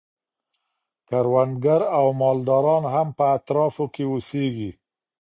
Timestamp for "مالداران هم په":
2.21-3.23